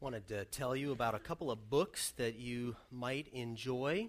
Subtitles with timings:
[0.00, 4.08] wanted to tell you about a couple of books that you might enjoy.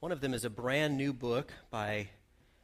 [0.00, 2.08] One of them is a brand new book by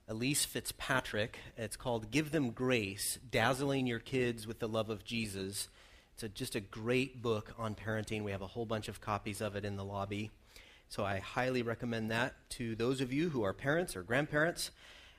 [0.08, 1.38] Elyse Fitzpatrick.
[1.56, 5.68] It's called Give Them Grace Dazzling Your Kids with the Love of Jesus.
[6.14, 8.24] It's a, just a great book on parenting.
[8.24, 10.32] We have a whole bunch of copies of it in the lobby.
[10.88, 14.72] So I highly recommend that to those of you who are parents or grandparents.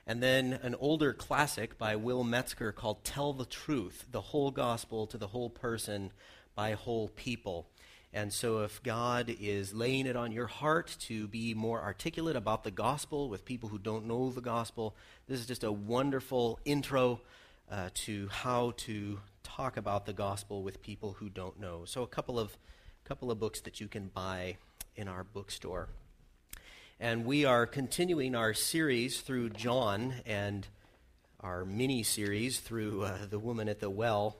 [0.05, 5.07] And then an older classic by Will Metzger called Tell the Truth The Whole Gospel
[5.07, 6.11] to the Whole Person
[6.55, 7.67] by whole people.
[8.13, 12.65] And so, if God is laying it on your heart to be more articulate about
[12.65, 14.95] the gospel with people who don't know the gospel,
[15.27, 17.21] this is just a wonderful intro
[17.71, 21.85] uh, to how to talk about the gospel with people who don't know.
[21.85, 22.57] So, a couple of
[23.05, 24.57] couple of books that you can buy
[24.95, 25.87] in our bookstore.
[26.99, 30.67] And we are continuing our series through John and
[31.39, 34.37] our mini series through uh, the woman at the well.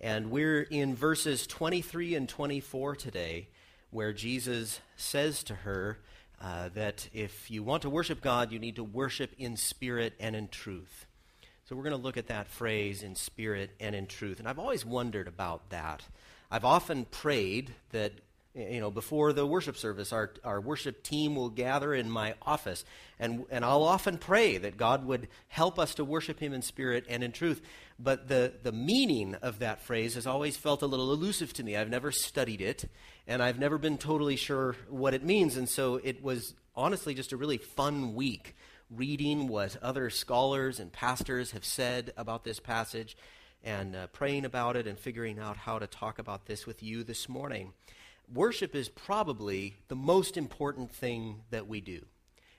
[0.00, 3.48] And we're in verses 23 and 24 today,
[3.90, 5.98] where Jesus says to her
[6.40, 10.34] uh, that if you want to worship God, you need to worship in spirit and
[10.34, 11.04] in truth.
[11.66, 14.38] So we're going to look at that phrase in spirit and in truth.
[14.38, 16.02] And I've always wondered about that.
[16.50, 18.12] I've often prayed that
[18.54, 22.84] you know, before the worship service, our, our worship team will gather in my office.
[23.18, 27.04] And, and I'll often pray that God would help us to worship Him in spirit
[27.08, 27.62] and in truth.
[27.98, 31.76] But the, the meaning of that phrase has always felt a little elusive to me.
[31.76, 32.88] I've never studied it,
[33.28, 35.56] and I've never been totally sure what it means.
[35.56, 38.56] And so it was honestly just a really fun week
[38.90, 43.16] reading what other scholars and pastors have said about this passage
[43.62, 47.04] and uh, praying about it and figuring out how to talk about this with you
[47.04, 47.72] this morning
[48.32, 52.04] worship is probably the most important thing that we do.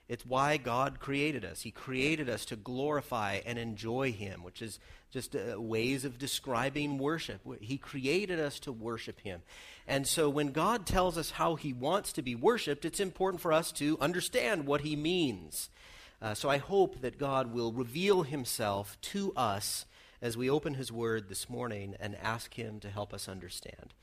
[0.08, 1.62] It's why God created us.
[1.62, 4.78] He created us to glorify and enjoy Him, which is
[5.10, 7.40] just uh, ways of describing worship.
[7.60, 9.42] He created us to worship Him.
[9.86, 13.52] And so when God tells us how He wants to be worshiped, it's important for
[13.52, 15.70] us to understand what He means.
[16.20, 19.86] Uh, so I hope that God will reveal Himself to us
[20.20, 23.94] as we open His Word this morning and ask Him to help us understand.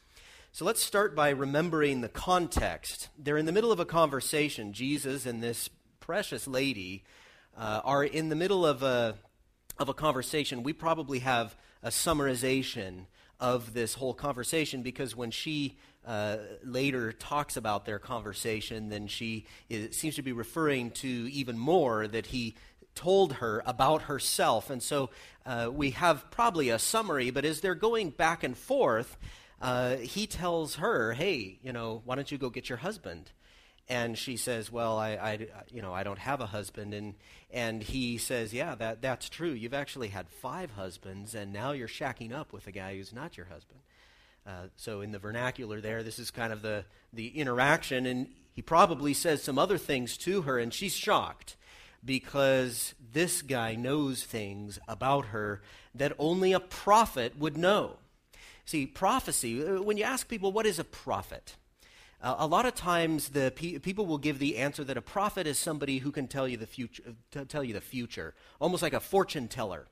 [0.52, 3.10] So let's start by remembering the context.
[3.18, 4.74] They're in the middle of a conversation.
[4.74, 7.04] Jesus and this precious lady
[7.56, 9.16] uh, are in the middle of a,
[9.78, 10.64] of a conversation.
[10.64, 13.06] We probably have a summarization
[13.40, 19.46] of this whole conversation because when she uh, later talks about their conversation, then she
[19.70, 22.56] is, seems to be referring to even more that he
[22.96, 24.72] told her about herself.
[24.72, 25.12] And so
[25.46, 29.16] uh, we have probably a summary, but as they're going back and forth,
[29.62, 33.32] uh, he tells her, "Hey, you know, why don't you go get your husband?"
[33.88, 37.16] And she says, "Well, I, I, you know, I don't have a husband." And
[37.52, 39.52] and he says, "Yeah, that that's true.
[39.52, 43.38] You've actually had five husbands, and now you're shacking up with a guy who's not
[43.38, 43.80] your husband."
[44.48, 48.62] Uh, so in the vernacular, there, this is kind of the the interaction, and he
[48.62, 51.56] probably says some other things to her, and she's shocked
[52.04, 55.62] because this guy knows things about her
[55.94, 57.98] that only a prophet would know.
[58.70, 61.56] See, prophecy, uh, when you ask people, what is a prophet?
[62.22, 65.48] Uh, a lot of times, the pe- people will give the answer that a prophet
[65.48, 67.02] is somebody who can tell you the future,
[67.36, 69.88] uh, tell you the future, almost like a fortune teller.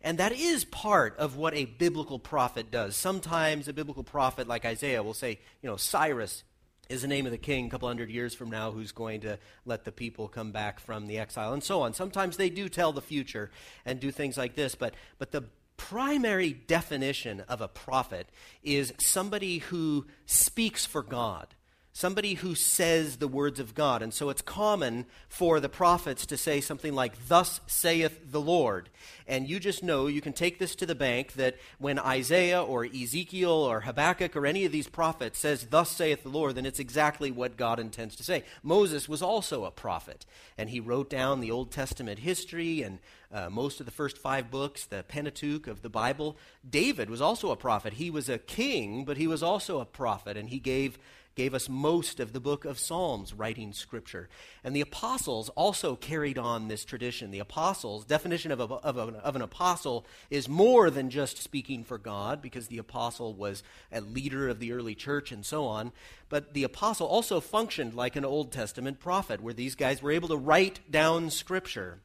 [0.00, 2.96] And that is part of what a biblical prophet does.
[2.96, 6.42] Sometimes a biblical prophet, like Isaiah, will say, you know, Cyrus
[6.88, 9.38] is the name of the king a couple hundred years from now who's going to
[9.66, 11.92] let the people come back from the exile, and so on.
[11.92, 13.50] Sometimes they do tell the future
[13.84, 15.44] and do things like this, but, but the
[15.76, 18.28] primary definition of a prophet
[18.62, 21.48] is somebody who speaks for God
[21.94, 24.02] somebody who says the words of God.
[24.02, 28.88] And so it's common for the prophets to say something like, Thus saith the Lord.
[29.26, 32.84] And you just know, you can take this to the bank, that when Isaiah or
[32.84, 36.80] Ezekiel or Habakkuk or any of these prophets says, Thus saith the Lord, then it's
[36.80, 38.44] exactly what God intends to say.
[38.62, 40.24] Moses was also a prophet,
[40.56, 42.98] and he wrote down the Old Testament history and
[43.32, 46.36] uh, most of the first five books, the Pentateuch of the Bible.
[46.68, 47.94] David was also a prophet.
[47.94, 50.98] He was a king, but he was also a prophet, and he gave
[51.34, 54.28] gave us most of the book of Psalms writing scripture.
[54.62, 57.30] And the apostles also carried on this tradition.
[57.30, 61.84] The apostles' definition of, a, of, a, of an apostle is more than just speaking
[61.84, 65.92] for God, because the apostle was a leader of the early church and so on.
[66.28, 70.28] But the apostle also functioned like an Old Testament prophet, where these guys were able
[70.28, 72.00] to write down scripture.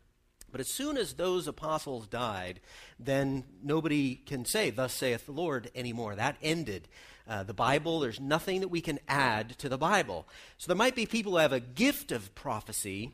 [0.51, 2.61] But as soon as those apostles died,
[2.99, 6.15] then nobody can say, Thus saith the Lord anymore.
[6.15, 6.87] That ended
[7.27, 7.99] uh, the Bible.
[7.99, 10.27] There's nothing that we can add to the Bible.
[10.57, 13.11] So there might be people who have a gift of prophecy,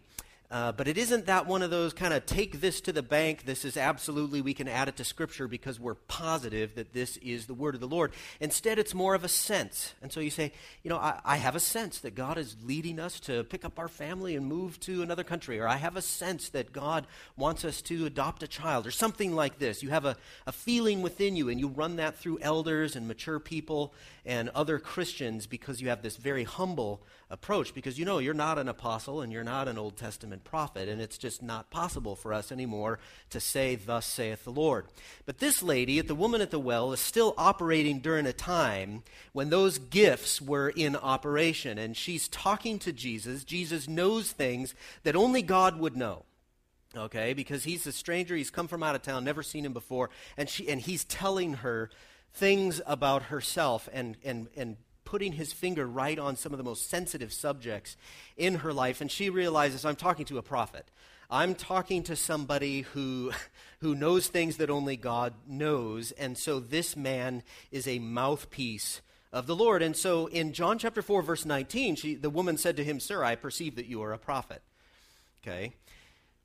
[0.53, 3.43] Uh, but it isn't that one of those kind of take this to the bank.
[3.43, 7.47] This is absolutely, we can add it to Scripture because we're positive that this is
[7.47, 8.11] the word of the Lord.
[8.39, 9.95] Instead, it's more of a sense.
[10.03, 10.53] And so you say,
[10.83, 13.79] you know, I, I have a sense that God is leading us to pick up
[13.79, 15.59] our family and move to another country.
[15.59, 19.33] Or I have a sense that God wants us to adopt a child or something
[19.33, 19.81] like this.
[19.81, 20.15] You have a,
[20.45, 23.91] a feeling within you and you run that through elders and mature people
[24.23, 28.59] and other Christians because you have this very humble approach because you know you're not
[28.59, 32.33] an apostle and you're not an Old Testament prophet, and it's just not possible for
[32.33, 32.99] us anymore
[33.29, 34.85] to say, Thus saith the Lord.
[35.25, 39.49] But this lady, the woman at the well, is still operating during a time when
[39.49, 43.43] those gifts were in operation, and she's talking to Jesus.
[43.43, 46.23] Jesus knows things that only God would know
[46.95, 50.11] okay because he's a stranger he's come from out of town never seen him before
[50.37, 51.89] and she and he's telling her
[52.33, 54.77] things about herself and and and
[55.13, 57.95] putting his finger right on some of the most sensitive subjects
[58.35, 60.89] in her life, and she realizes I'm talking to a prophet.
[61.29, 63.31] I'm talking to somebody who,
[63.81, 69.01] who knows things that only God knows, and so this man is a mouthpiece
[69.31, 69.83] of the Lord.
[69.83, 73.23] And so in John chapter 4, verse 19, she, the woman said to him, Sir,
[73.23, 74.63] I perceive that you are a prophet.
[75.43, 75.73] Okay?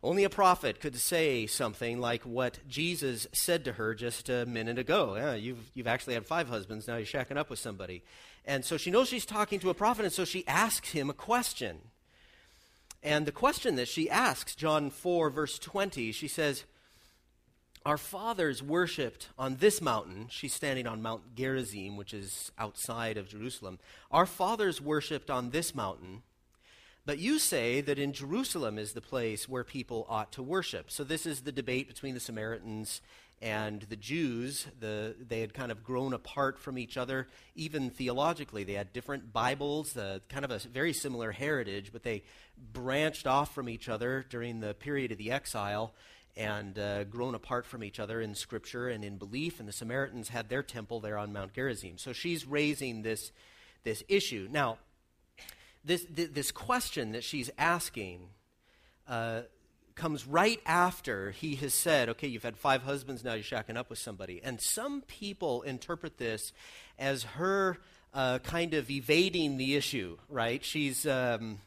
[0.01, 4.79] Only a prophet could say something like what Jesus said to her just a minute
[4.79, 5.17] ago.
[5.17, 8.05] Yeah, you've, you've actually had five husbands, now you're shacking up with somebody.
[8.49, 11.15] And so she knows she's talking to a prophet, and so she asks him a
[11.15, 11.81] question.
[13.03, 16.65] And the question that she asks, John 4, verse 20, she says,
[17.85, 20.29] Our fathers worshipped on this mountain.
[20.31, 23.81] She's standing on Mount Gerizim, which is outside of Jerusalem.
[24.11, 26.23] Our fathers worshipped on this mountain.
[27.05, 30.91] But you say that in Jerusalem is the place where people ought to worship.
[30.91, 33.03] So this is the debate between the Samaritans
[33.41, 38.65] and the Jews, the, they had kind of grown apart from each other, even theologically.
[38.65, 42.25] They had different Bibles, uh, kind of a very similar heritage, but they
[42.73, 45.95] branched off from each other during the period of the exile
[46.37, 49.61] and uh, grown apart from each other in Scripture and in belief.
[49.61, 51.97] And the Samaritans had their temple there on Mount Gerizim.
[51.97, 53.31] So she's raising this,
[53.85, 54.49] this issue.
[54.51, 54.79] Now,
[55.85, 58.31] this, this question that she's asking.
[59.07, 59.43] Uh,
[59.99, 63.91] comes right after he has said, okay, you've had five husbands, now you're shacking up
[63.91, 64.41] with somebody.
[64.43, 66.53] And some people interpret this
[66.99, 67.77] as her
[68.15, 70.65] uh, kind of evading the issue, right?
[70.65, 71.59] She's, um,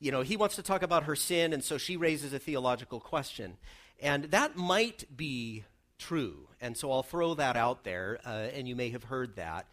[0.00, 3.00] you know, he wants to talk about her sin, and so she raises a theological
[3.00, 3.56] question.
[4.00, 5.64] And that might be
[5.98, 6.48] true.
[6.60, 9.66] And so I'll throw that out there, uh, and you may have heard that.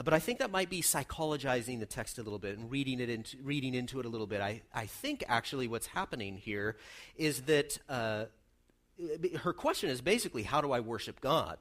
[0.00, 3.00] Uh, but I think that might be psychologizing the text a little bit and reading,
[3.00, 4.40] it into, reading into it a little bit.
[4.40, 6.78] I, I think actually what's happening here
[7.16, 8.24] is that uh,
[9.40, 11.58] her question is basically, how do I worship God?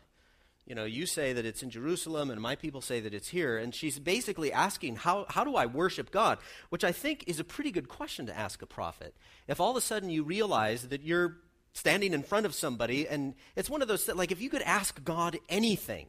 [0.66, 3.58] You know, you say that it's in Jerusalem, and my people say that it's here.
[3.58, 6.38] And she's basically asking, how, how do I worship God?
[6.70, 9.16] Which I think is a pretty good question to ask a prophet.
[9.50, 11.40] If all of a sudden you realize that you're
[11.74, 15.04] standing in front of somebody, and it's one of those, like, if you could ask
[15.04, 16.08] God anything,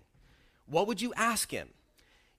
[0.66, 1.70] what would you ask him?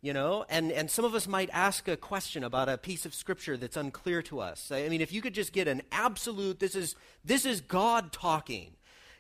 [0.01, 0.45] You know?
[0.49, 3.77] And, and some of us might ask a question about a piece of scripture that's
[3.77, 4.71] unclear to us.
[4.71, 8.73] I mean if you could just get an absolute this is this is god talking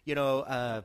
[0.05, 0.81] you know uh,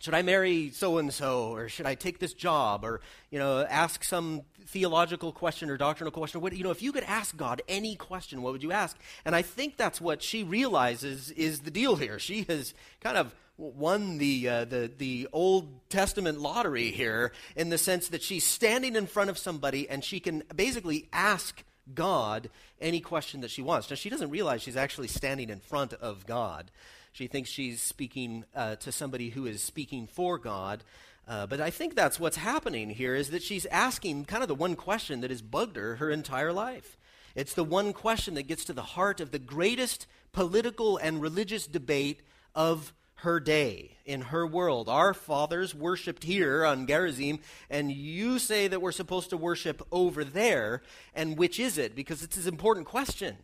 [0.00, 3.00] should i marry so and so or should i take this job or
[3.30, 6.40] you know ask some theological question or doctrinal question?
[6.40, 8.96] What, you know if you could ask god any question what would you ask?
[9.24, 12.18] And i think that's what she realizes is the deal here.
[12.18, 17.78] She has kind of won the, uh, the, the Old Testament lottery here in the
[17.78, 21.62] sense that she's standing in front of somebody and she can basically ask
[21.94, 22.48] God
[22.80, 23.90] any question that she wants.
[23.90, 26.70] Now, she doesn't realize she's actually standing in front of God.
[27.12, 30.82] She thinks she's speaking uh, to somebody who is speaking for God.
[31.28, 34.54] Uh, but I think that's what's happening here is that she's asking kind of the
[34.54, 36.96] one question that has bugged her her entire life.
[37.34, 41.66] It's the one question that gets to the heart of the greatest political and religious
[41.66, 42.20] debate
[42.54, 44.88] of her day, in her world.
[44.88, 50.24] Our fathers worshiped here on Gerizim, and you say that we're supposed to worship over
[50.24, 50.82] there.
[51.14, 51.94] And which is it?
[51.94, 53.36] Because it's an important question.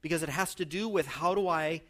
[0.00, 1.82] Because it has to do with how do I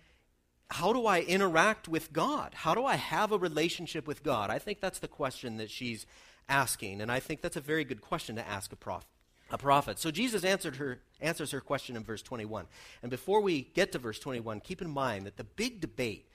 [0.69, 2.53] how do I interact with God?
[2.53, 4.51] How do I have a relationship with God?
[4.51, 6.07] I think that's the question that she's
[6.49, 9.09] asking, and I think that's a very good question to ask a prophet.
[9.51, 10.01] A prophet.
[10.01, 12.67] So Jesus answered her, answers her question in verse 21.
[13.01, 16.29] And before we get to verse 21, keep in mind that the big debate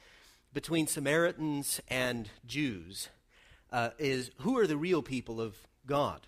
[0.53, 3.09] between Samaritans and Jews
[3.71, 5.55] uh, is who are the real people of
[5.85, 6.27] God?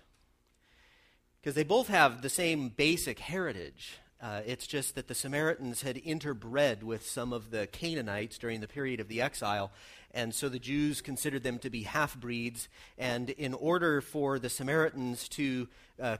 [1.40, 3.98] Because they both have the same basic heritage.
[4.22, 8.68] Uh, it's just that the Samaritans had interbred with some of the Canaanites during the
[8.68, 9.70] period of the exile,
[10.12, 12.68] and so the Jews considered them to be half breeds.
[12.96, 15.68] And in order for the Samaritans to
[16.00, 16.16] uh,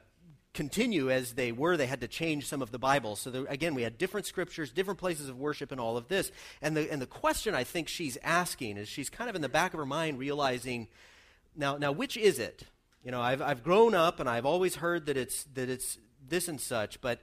[0.54, 3.16] continue as they were, they had to change some of the Bible.
[3.16, 6.30] So there, again, we had different scriptures, different places of worship, and all of this.
[6.62, 9.48] And the and the question I think she's asking is she's kind of in the
[9.48, 10.88] back of her mind realizing,
[11.54, 12.64] now now which is it?
[13.04, 16.48] You know, I've I've grown up and I've always heard that it's that it's this
[16.48, 17.20] and such, but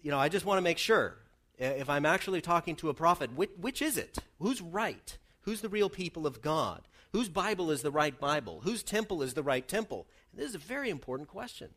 [0.00, 1.16] you know, I just want to make sure
[1.58, 4.18] if I'm actually talking to a prophet, which, which is it?
[4.38, 5.18] Who's right?
[5.42, 6.82] Who's the real people of God?
[7.12, 8.60] Whose Bible is the right Bible?
[8.62, 10.06] Whose temple is the right temple?
[10.30, 11.70] And this is a very important question.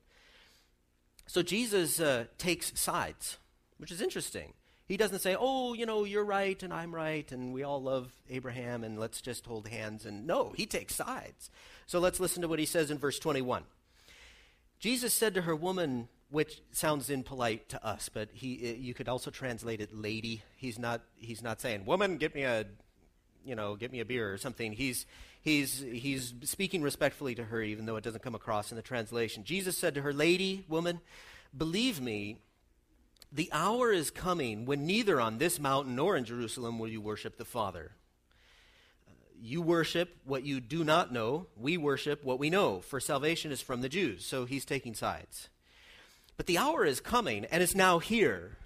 [1.31, 3.38] So Jesus uh, takes sides,
[3.77, 4.51] which is interesting.
[4.85, 8.11] He doesn't say, oh, you know, you're right and I'm right and we all love
[8.29, 10.05] Abraham and let's just hold hands.
[10.05, 11.50] And no, he takes sides.
[11.88, 13.63] So let's listen to what he says in verse 21.
[14.81, 19.31] Jesus said to her, Woman, which sounds impolite to us, but he, you could also
[19.31, 20.43] translate it lady.
[20.57, 22.65] He's not, he's not saying, Woman, get me a
[23.45, 24.73] you know, get me a beer or something.
[24.73, 25.05] He's,
[25.41, 29.43] he's, he's speaking respectfully to her, even though it doesn't come across in the translation.
[29.43, 31.01] Jesus said to her, Lady, woman,
[31.57, 32.38] believe me,
[33.31, 37.38] the hour is coming when neither on this mountain nor in Jerusalem will you worship
[37.38, 37.91] the Father.
[39.41, 41.48] you worship what you do not know.
[41.57, 44.25] We worship what we know, for salvation is from the Jews.
[44.25, 45.50] So he's taking sides.
[46.38, 48.57] But the hour is coming, and it's now here,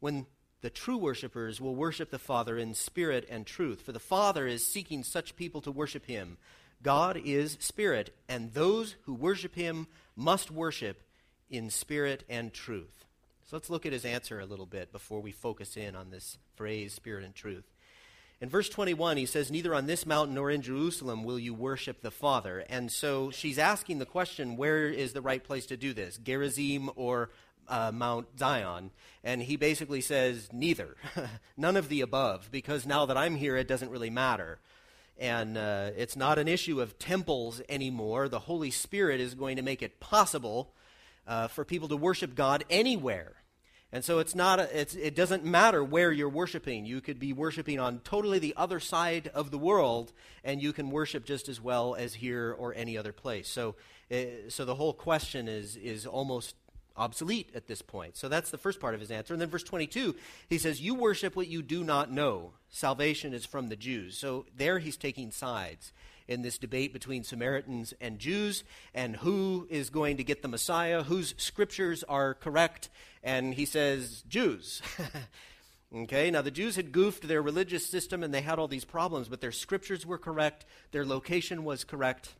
[0.00, 0.26] when
[0.64, 4.66] the true worshippers will worship the Father in spirit and truth, for the Father is
[4.66, 6.38] seeking such people to worship him.
[6.82, 11.02] God is spirit, and those who worship him must worship
[11.50, 13.04] in spirit and truth.
[13.42, 16.38] So let's look at his answer a little bit before we focus in on this
[16.56, 17.70] phrase, spirit and truth.
[18.40, 22.00] In verse 21, he says, Neither on this mountain nor in Jerusalem will you worship
[22.00, 22.64] the Father.
[22.70, 26.16] And so she's asking the question, where is the right place to do this?
[26.16, 27.28] Gerizim or
[27.68, 28.90] uh, Mount Zion.
[29.22, 30.96] And he basically says, neither,
[31.56, 34.58] none of the above, because now that I'm here, it doesn't really matter.
[35.18, 38.28] And uh, it's not an issue of temples anymore.
[38.28, 40.74] The Holy Spirit is going to make it possible
[41.26, 43.34] uh, for people to worship God anywhere.
[43.94, 46.84] And so it's not a, it's, it doesn't matter where you're worshiping.
[46.84, 50.90] You could be worshiping on totally the other side of the world, and you can
[50.90, 53.46] worship just as well as here or any other place.
[53.46, 53.76] So,
[54.10, 56.56] uh, so the whole question is is almost
[56.96, 58.16] obsolete at this point.
[58.16, 59.34] So that's the first part of his answer.
[59.34, 60.14] And then verse 22,
[60.48, 62.52] he says, You worship what you do not know.
[62.70, 64.16] Salvation is from the Jews.
[64.16, 65.92] So there he's taking sides
[66.26, 71.02] in this debate between Samaritans and Jews and who is going to get the Messiah,
[71.02, 72.88] whose scriptures are correct.
[73.22, 74.82] And he says, Jews.
[75.94, 79.28] Okay, now the Jews had goofed their religious system and they had all these problems,
[79.28, 82.34] but their scriptures were correct, their location was correct,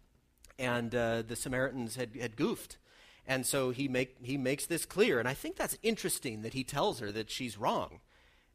[0.58, 2.78] and uh, the Samaritans had, had goofed.
[3.26, 5.19] And so he, make, he makes this clear.
[5.19, 8.00] And I think that's interesting that he tells her that she's wrong.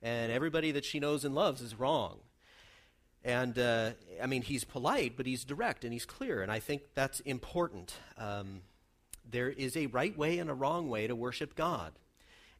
[0.02, 2.20] And everybody that she knows and loves is wrong.
[3.24, 6.42] And uh, I mean, he's polite, but he's direct and he's clear.
[6.42, 7.96] And I think that's important.
[8.18, 8.62] Um,
[9.30, 11.94] there is a right way and a wrong way to worship God.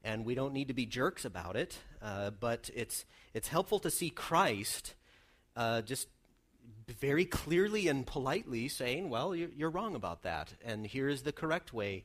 [0.04, 3.92] And we don't need to be jerks about it, uh, but it's, it's helpful to
[3.92, 4.96] see Christ
[5.56, 6.08] uh, just
[7.00, 11.74] very clearly and politely saying, well, you're, you're wrong about that, and here's the correct
[11.74, 12.04] way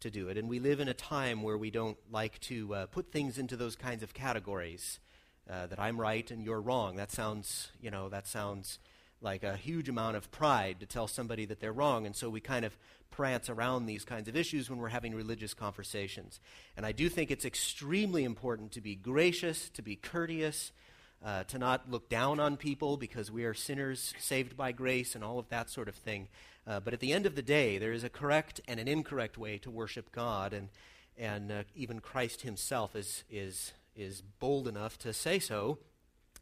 [0.00, 0.36] to do it.
[0.36, 3.56] And we live in a time where we don't like to uh, put things into
[3.56, 4.98] those kinds of categories.
[5.46, 6.96] Uh, that I'm right and you're wrong.
[6.96, 8.78] That sounds, you know, that sounds
[9.20, 12.06] like a huge amount of pride to tell somebody that they're wrong.
[12.06, 12.78] And so we kind of
[13.10, 16.40] prance around these kinds of issues when we're having religious conversations.
[16.78, 20.72] And I do think it's extremely important to be gracious, to be courteous,
[21.24, 25.24] uh, to not look down on people because we are sinners saved by grace and
[25.24, 26.28] all of that sort of thing.
[26.66, 29.38] Uh, but at the end of the day, there is a correct and an incorrect
[29.38, 30.68] way to worship God, and,
[31.16, 35.78] and uh, even Christ himself is, is, is bold enough to say so.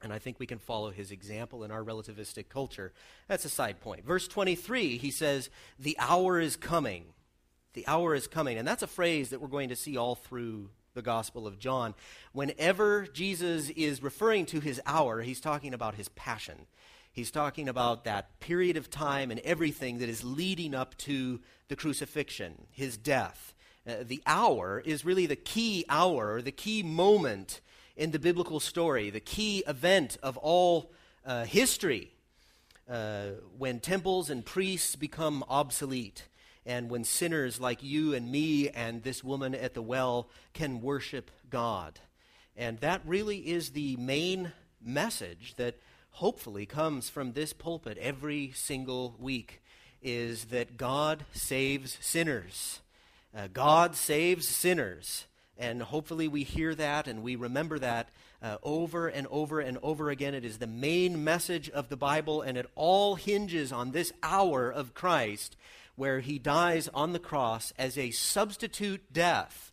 [0.03, 2.93] And I think we can follow his example in our relativistic culture.
[3.29, 4.05] That's a side point.
[4.05, 5.49] Verse 23, he says,
[5.79, 7.05] The hour is coming.
[7.75, 8.59] The hour is coming.
[8.59, 11.95] And that's a phrase that we're going to see all through the Gospel of John.
[12.33, 16.67] Whenever Jesus is referring to his hour, he's talking about his passion.
[17.11, 21.77] He's talking about that period of time and everything that is leading up to the
[21.77, 23.55] crucifixion, his death.
[23.87, 27.61] Uh, the hour is really the key hour, the key moment
[27.97, 30.93] in the biblical story, the key event of all
[31.25, 32.13] uh, history
[32.89, 36.29] uh, when temples and priests become obsolete
[36.65, 41.31] and when sinners like you and me and this woman at the well can worship
[41.51, 42.01] God.
[42.57, 45.77] And that really is the main message that
[46.11, 49.63] hopefully comes from this pulpit every single week
[50.03, 52.81] is that God saves sinners.
[53.35, 55.27] Uh, God saves sinners.
[55.57, 58.09] And hopefully we hear that and we remember that
[58.43, 60.35] uh, over and over and over again.
[60.35, 64.71] It is the main message of the Bible, and it all hinges on this hour
[64.71, 65.57] of Christ
[65.97, 69.73] where he dies on the cross as a substitute death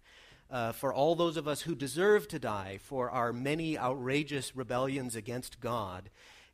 [0.52, 5.16] uh, for all those of us who deserve to die for our many outrageous rebellions
[5.16, 6.10] against God.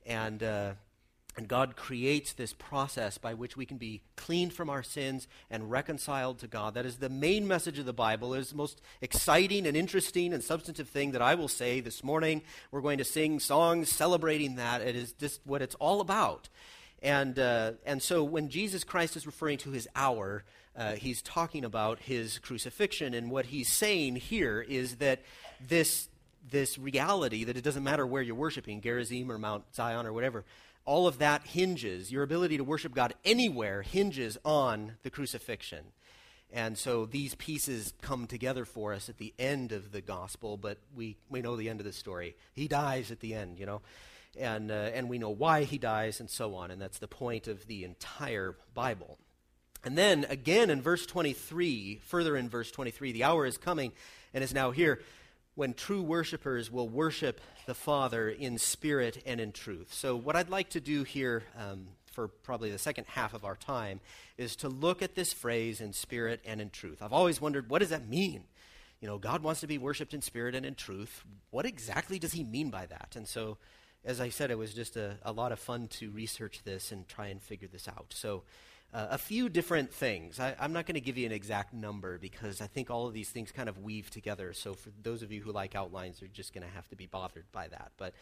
[0.06, 0.74] And, uh,
[1.38, 5.72] and God creates this process by which we can be cleaned from our sins and
[5.72, 6.74] reconciled to God.
[6.74, 8.34] That is the main message of the Bible.
[8.34, 12.04] It is the most exciting and interesting and substantive thing that I will say this
[12.04, 12.42] morning.
[12.72, 14.82] We're going to sing songs celebrating that.
[14.82, 16.50] It is just what it's all about.
[17.06, 20.44] And, uh, and so when Jesus Christ is referring to his hour,
[20.76, 23.14] uh, he's talking about his crucifixion.
[23.14, 25.22] And what he's saying here is that
[25.66, 26.10] this,
[26.50, 30.46] this reality that it doesn't matter where you're worshiping, Gerizim or Mount Zion or whatever,
[30.84, 35.86] all of that hinges, your ability to worship God anywhere hinges on the crucifixion.
[36.52, 40.80] And so these pieces come together for us at the end of the gospel, but
[40.96, 42.36] we, we know the end of the story.
[42.54, 43.82] He dies at the end, you know,
[44.38, 46.72] and, uh, and we know why he dies and so on.
[46.72, 49.18] And that's the point of the entire Bible.
[49.84, 53.92] And then again in verse 23, further in verse 23, the hour is coming
[54.34, 55.00] and is now here
[55.56, 59.94] when true worshipers will worship the Father in spirit and in truth.
[59.94, 63.56] So, what I'd like to do here um, for probably the second half of our
[63.56, 64.00] time
[64.38, 67.02] is to look at this phrase in spirit and in truth.
[67.02, 68.44] I've always wondered, what does that mean?
[69.02, 71.24] You know, God wants to be worshiped in spirit and in truth.
[71.52, 73.16] What exactly does he mean by that?
[73.16, 73.58] And so,
[74.06, 77.08] as I said, it was just a, a lot of fun to research this and
[77.08, 78.08] try and figure this out.
[78.10, 78.44] So,
[78.94, 80.40] uh, a few different things.
[80.40, 83.14] I, am not going to give you an exact number because I think all of
[83.14, 84.54] these things kind of weave together.
[84.54, 87.06] So for those of you who like outlines, you're just going to have to be
[87.06, 87.92] bothered by that.
[87.98, 88.14] But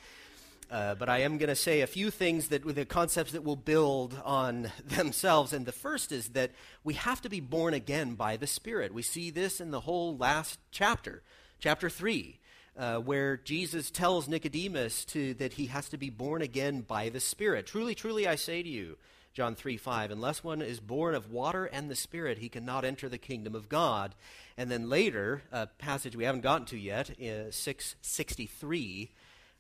[0.72, 3.58] uh, but I am going to say a few things that the concepts that will
[3.58, 5.54] build on themselves.
[5.54, 6.52] And the first is that
[6.84, 8.94] we have to be born again by the Spirit.
[8.94, 11.22] We see this in the whole last chapter,
[11.60, 12.40] chapter three.
[12.76, 17.20] Uh, where Jesus tells Nicodemus to, that he has to be born again by the
[17.20, 17.68] Spirit.
[17.68, 18.98] Truly, truly, I say to you,
[19.34, 20.10] John 3 5.
[20.10, 23.70] Unless one is born of water and the Spirit, he cannot enter the kingdom of
[23.70, 24.16] God.
[24.58, 29.12] And then later, a passage we haven't gotten to yet, uh, 663,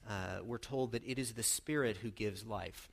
[0.10, 2.89] uh, we're told that it is the Spirit who gives life.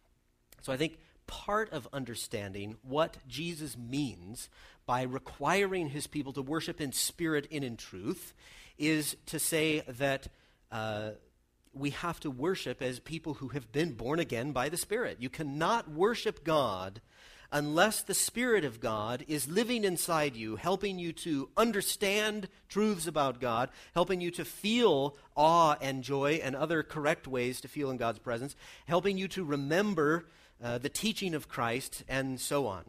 [0.63, 4.49] So I think part of understanding what Jesus means
[4.85, 8.35] by requiring his people to worship in spirit and in truth
[8.81, 10.29] is to say that.
[10.73, 11.11] Uh,
[11.73, 15.19] we have to worship as people who have been born again by the Spirit.
[15.21, 17.01] You cannot worship God
[17.53, 23.41] unless the Spirit of God is living inside you, helping you to understand truths about
[23.41, 27.97] God, helping you to feel awe and joy and other correct ways to feel in
[27.97, 28.55] God's presence,
[28.87, 30.27] helping you to remember
[30.63, 32.85] uh, the teaching of Christ, and so on.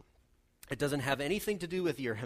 [0.72, 2.18] It doesn't have anything to do with your,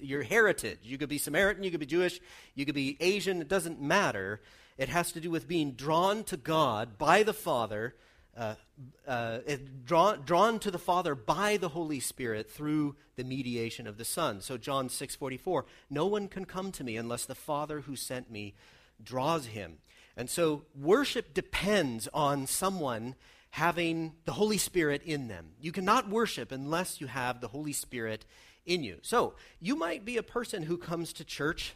[0.00, 0.80] your heritage.
[0.82, 2.20] You could be Samaritan, you could be Jewish,
[2.56, 4.40] you could be Asian, it doesn't matter.
[4.76, 7.94] It has to do with being drawn to God by the Father,
[8.36, 8.56] uh,
[9.06, 9.38] uh,
[9.84, 14.40] drawn, drawn to the Father by the Holy Spirit through the mediation of the Son.
[14.40, 18.54] So John 6:44, no one can come to me unless the Father who sent me
[19.00, 19.78] draws him.
[20.16, 23.14] And so worship depends on someone
[23.56, 25.46] having the Holy Spirit in them.
[25.58, 28.26] You cannot worship unless you have the Holy Spirit
[28.66, 28.98] in you.
[29.00, 31.72] So you might be a person who comes to church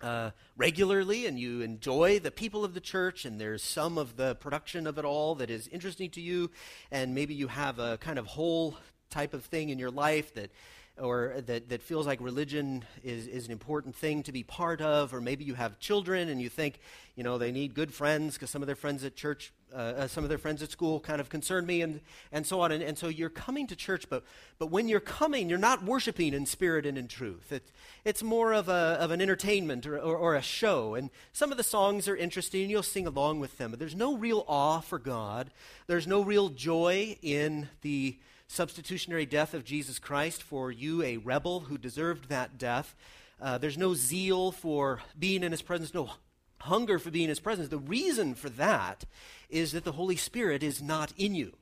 [0.00, 4.34] uh, regularly and you enjoy the people of the church and there's some of the
[4.36, 6.50] production of it all that is interesting to you
[6.90, 8.78] and maybe you have a kind of whole
[9.10, 10.50] type of thing in your life that
[10.98, 15.14] or that, that feels like religion is, is an important thing to be part of,
[15.14, 16.80] or maybe you have children and you think,
[17.14, 20.08] you know, they need good friends because some of their friends at church, uh, uh,
[20.08, 22.00] some of their friends at school kind of concern me, and,
[22.32, 22.72] and so on.
[22.72, 24.24] And, and so you're coming to church, but,
[24.58, 27.52] but when you're coming, you're not worshiping in spirit and in truth.
[27.52, 27.70] It,
[28.04, 30.94] it's more of, a, of an entertainment or, or, or a show.
[30.94, 33.94] And some of the songs are interesting, and you'll sing along with them, but there's
[33.94, 35.50] no real awe for God.
[35.86, 41.60] There's no real joy in the substitutionary death of Jesus Christ for you, a rebel
[41.60, 42.96] who deserved that death.
[43.40, 46.10] Uh, there's no zeal for being in his presence, no
[46.58, 47.68] hunger for being in his presence.
[47.68, 49.04] The reason for that
[49.50, 51.52] is that the Holy Spirit is not in you.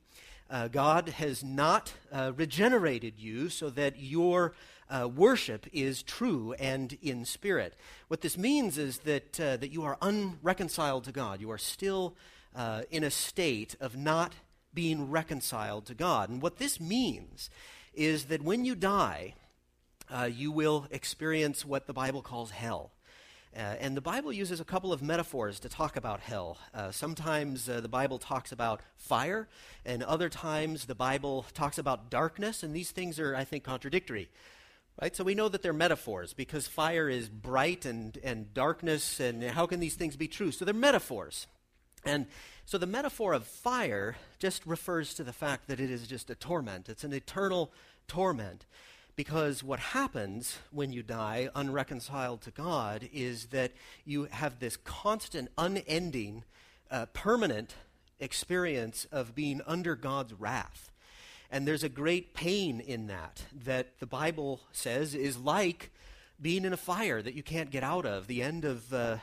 [0.49, 4.53] Uh, God has not uh, regenerated you so that your
[4.89, 7.75] uh, worship is true and in spirit.
[8.07, 11.39] What this means is that, uh, that you are unreconciled to God.
[11.39, 12.15] You are still
[12.55, 14.33] uh, in a state of not
[14.73, 16.29] being reconciled to God.
[16.29, 17.49] And what this means
[17.93, 19.35] is that when you die,
[20.09, 22.91] uh, you will experience what the Bible calls hell.
[23.55, 26.57] Uh, and the Bible uses a couple of metaphors to talk about hell.
[26.73, 29.47] Uh, sometimes uh, the Bible talks about fire,
[29.85, 34.29] and other times the Bible talks about darkness, and these things are, I think, contradictory.
[35.01, 35.15] Right?
[35.15, 39.65] So we know that they're metaphors because fire is bright and, and darkness, and how
[39.65, 40.51] can these things be true?
[40.51, 41.47] So they're metaphors.
[42.05, 42.27] And
[42.65, 46.35] so the metaphor of fire just refers to the fact that it is just a
[46.35, 46.87] torment.
[46.87, 47.71] It's an eternal
[48.07, 48.65] torment.
[49.19, 53.73] Because what happens when you die unreconciled to God is that
[54.05, 56.45] you have this constant, unending,
[56.89, 57.75] uh, permanent
[58.21, 60.89] experience of being under God's wrath.
[61.51, 65.91] And there's a great pain in that, that the Bible says is like
[66.41, 68.27] being in a fire that you can't get out of.
[68.27, 69.17] The end of uh,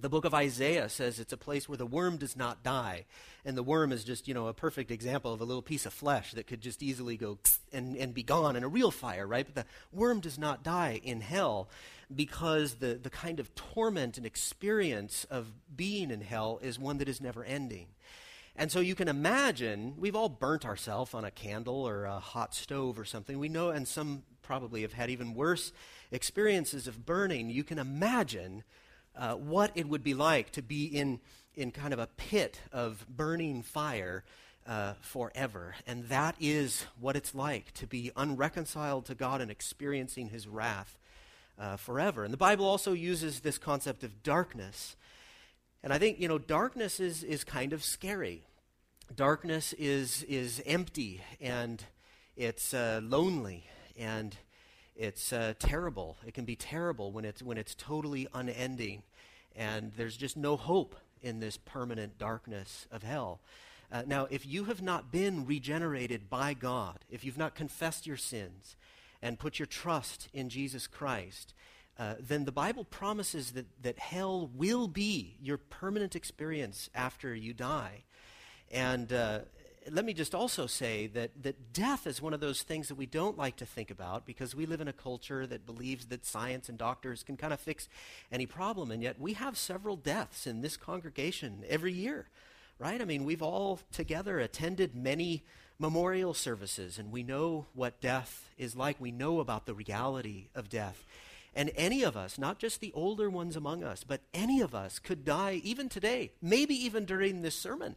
[0.00, 3.04] the book of Isaiah says it's a place where the worm does not die.
[3.44, 5.92] And the worm is just, you know, a perfect example of a little piece of
[5.92, 7.38] flesh that could just easily go
[7.72, 9.46] and, and be gone in a real fire, right?
[9.46, 11.68] But the worm does not die in hell
[12.14, 17.08] because the, the kind of torment and experience of being in hell is one that
[17.08, 17.88] is never ending.
[18.56, 22.54] And so you can imagine, we've all burnt ourselves on a candle or a hot
[22.54, 23.38] stove or something.
[23.38, 25.72] We know, and some probably have had even worse
[26.10, 27.50] experiences of burning.
[27.50, 28.64] You can imagine
[29.16, 31.20] uh, what it would be like to be in,
[31.54, 34.24] in kind of a pit of burning fire
[34.66, 35.74] uh, forever.
[35.86, 40.98] And that is what it's like to be unreconciled to God and experiencing his wrath
[41.58, 42.24] uh, forever.
[42.24, 44.96] And the Bible also uses this concept of darkness.
[45.82, 48.44] And I think, you know, darkness is, is kind of scary.
[49.14, 51.82] Darkness is, is empty and
[52.36, 53.64] it's uh, lonely
[53.98, 54.36] and
[54.98, 56.16] it's uh, terrible.
[56.26, 59.04] It can be terrible when it's, when it's totally unending
[59.54, 63.40] and there's just no hope in this permanent darkness of hell.
[63.90, 68.16] Uh, now, if you have not been regenerated by God, if you've not confessed your
[68.16, 68.76] sins
[69.22, 71.54] and put your trust in Jesus Christ,
[71.98, 77.52] uh, then the Bible promises that, that hell will be your permanent experience after you
[77.52, 78.02] die.
[78.70, 79.40] And uh,
[79.90, 83.06] let me just also say that, that death is one of those things that we
[83.06, 86.68] don't like to think about because we live in a culture that believes that science
[86.68, 87.88] and doctors can kind of fix
[88.32, 88.90] any problem.
[88.90, 92.28] And yet we have several deaths in this congregation every year,
[92.78, 93.00] right?
[93.00, 95.44] I mean, we've all together attended many
[95.78, 99.00] memorial services and we know what death is like.
[99.00, 101.04] We know about the reality of death.
[101.54, 104.98] And any of us, not just the older ones among us, but any of us
[104.98, 107.96] could die even today, maybe even during this sermon.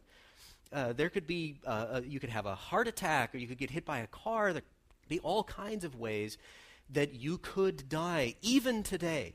[0.72, 3.58] Uh, there could be, uh, uh, you could have a heart attack or you could
[3.58, 4.52] get hit by a car.
[4.52, 6.38] There could be all kinds of ways
[6.90, 9.34] that you could die, even today.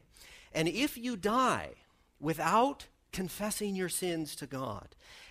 [0.54, 1.72] And if you die
[2.20, 4.90] without confessing your sins to God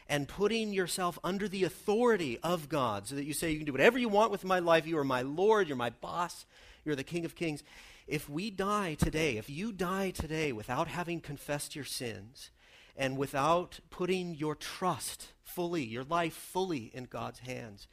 [0.09, 3.73] and putting yourself under the authority of God, so that you say, You can do
[3.73, 6.47] whatever you want with my life, you are my Lord, you're my boss,
[6.85, 7.62] you're the King of Kings.
[8.07, 12.51] If we die today, if you die today without having confessed your sins
[12.96, 17.88] and without putting your trust fully, your life fully in God's hands,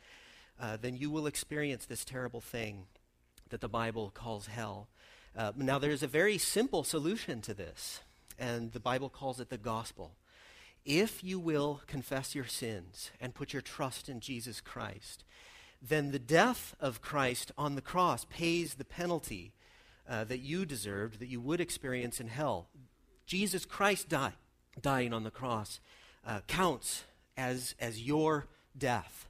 [0.60, 2.86] uh, then you will experience this terrible thing
[3.50, 4.88] that the Bible calls hell.
[5.36, 8.02] Uh, now, there's a very simple solution to this,
[8.40, 10.16] and the Bible calls it the gospel.
[10.86, 15.24] If you will confess your sins and put your trust in Jesus Christ,
[15.82, 19.54] then the death of Christ on the cross pays the penalty
[20.08, 22.68] uh, that you deserved, that you would experience in hell.
[23.26, 24.34] Jesus Christ died,
[24.82, 25.80] dying on the cross
[26.26, 27.04] uh, counts
[27.38, 29.28] as, as your death.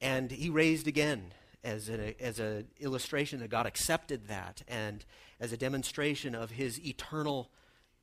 [0.00, 5.04] And he raised again as an as a illustration that God accepted that and
[5.38, 7.50] as a demonstration of his eternal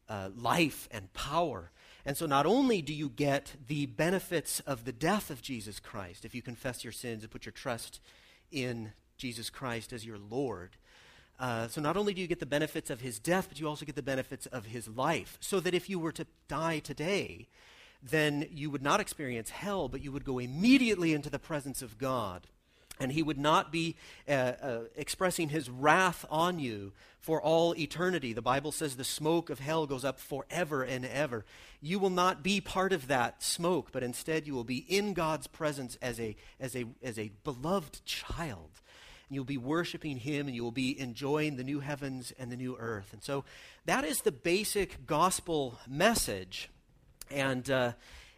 [0.09, 1.71] uh, life and power.
[2.05, 6.23] And so not only do you get the benefits of the death of Jesus Christ
[6.23, 7.99] if you confess your sins and put your trust
[8.51, 10.77] in Jesus Christ as your Lord,
[11.39, 13.85] uh, so not only do you get the benefits of his death, but you also
[13.85, 15.37] get the benefits of his life.
[15.39, 17.47] So that if you were to die today,
[18.01, 21.97] then you would not experience hell, but you would go immediately into the presence of
[21.97, 22.47] God.
[22.99, 23.95] And he would not be
[24.27, 28.33] uh, uh, expressing his wrath on you for all eternity.
[28.33, 31.45] The Bible says the smoke of hell goes up forever and ever.
[31.79, 35.45] You will not be part of that smoke, but instead you will be in God's
[35.45, 38.81] presence as a, as a, as a beloved child.
[39.27, 42.57] And you'll be worshiping him and you will be enjoying the new heavens and the
[42.57, 43.13] new earth.
[43.13, 43.43] And so
[43.85, 46.69] that is the basic gospel message
[47.29, 47.93] and, uh,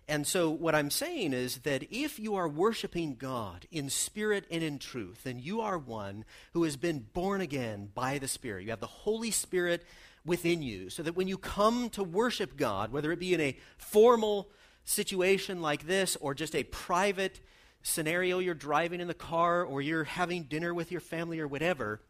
[0.08, 4.63] and so, what I'm saying is that if you are worshiping God in spirit and
[4.63, 8.63] in truth, then you are one who has been born again by the Spirit.
[8.63, 9.86] You have the Holy Spirit
[10.25, 13.58] within you, so that when you come to worship God, whether it be in a
[13.78, 14.49] formal
[14.84, 17.39] situation like this or just a private
[17.82, 22.02] scenario, you're driving in the car or you're having dinner with your family or whatever,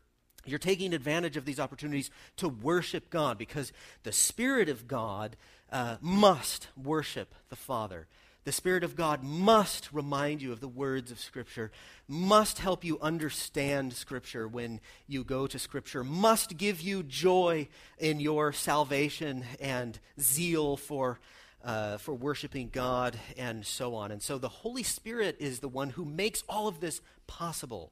[0.46, 3.72] you're taking advantage of these opportunities to worship God because
[4.04, 5.36] the Spirit of God
[5.72, 8.08] uh, must worship the Father.
[8.46, 11.72] The Spirit of God must remind you of the words of Scripture,
[12.08, 18.20] must help you understand Scripture when you go to Scripture, must give you joy in
[18.20, 21.20] your salvation and zeal for,
[21.63, 24.12] uh, for worshiping God and so on.
[24.12, 27.91] And so the Holy Spirit is the one who makes all of this possible.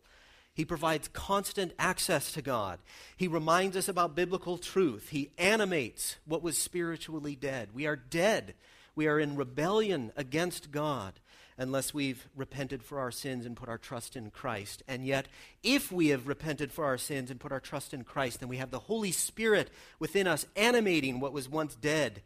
[0.54, 2.80] He provides constant access to God.
[3.16, 5.10] He reminds us about biblical truth.
[5.10, 7.70] He animates what was spiritually dead.
[7.74, 8.56] We are dead.
[8.96, 11.20] We are in rebellion against God
[11.58, 14.84] unless we've repented for our sins and put our trust in Christ.
[14.88, 15.28] And yet,
[15.64, 18.58] if we have repented for our sins and put our trust in Christ, then we
[18.58, 22.22] have the Holy Spirit within us animating what was once dead,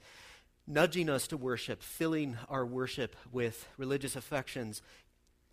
[0.68, 4.82] nudging us to worship, filling our worship with religious affections,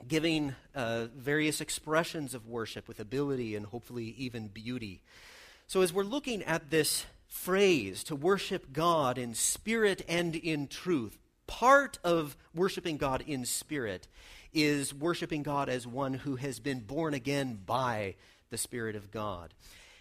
[0.07, 5.01] giving uh, various expressions of worship with ability and hopefully even beauty.
[5.67, 11.19] So, as we're looking at this phrase, to worship God in spirit and in truth,
[11.47, 14.09] part of worshiping God in spirit
[14.53, 18.15] is worshiping God as one who has been born again by
[18.51, 19.53] the Spirit of God.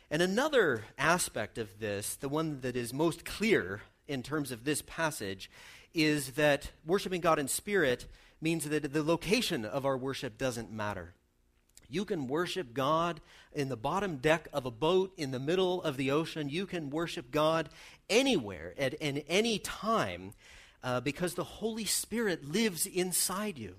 [0.09, 4.81] And another aspect of this, the one that is most clear in terms of this
[4.81, 5.49] passage,
[5.93, 8.05] is that worshiping God in spirit
[8.41, 11.13] means that the location of our worship doesn't matter.
[11.89, 13.21] You can worship God
[13.53, 16.49] in the bottom deck of a boat in the middle of the ocean.
[16.49, 17.69] You can worship God
[18.09, 20.33] anywhere at, any time
[20.83, 23.75] uh, because the Holy Spirit lives inside you.